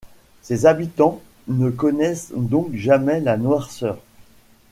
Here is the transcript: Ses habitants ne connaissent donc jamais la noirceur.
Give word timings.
Ses 0.41 0.65
habitants 0.65 1.21
ne 1.47 1.69
connaissent 1.69 2.33
donc 2.35 2.73
jamais 2.73 3.19
la 3.19 3.37
noirceur. 3.37 3.99